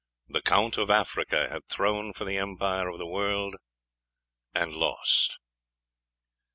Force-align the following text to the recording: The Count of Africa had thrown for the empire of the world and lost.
The 0.27 0.41
Count 0.41 0.79
of 0.79 0.89
Africa 0.89 1.47
had 1.49 1.67
thrown 1.67 2.11
for 2.11 2.25
the 2.25 2.35
empire 2.35 2.87
of 2.89 2.97
the 2.97 3.05
world 3.05 3.55
and 4.51 4.73
lost. 4.73 5.37